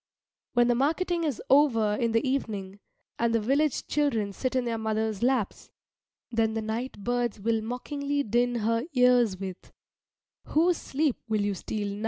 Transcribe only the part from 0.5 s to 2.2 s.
When the marketing is over in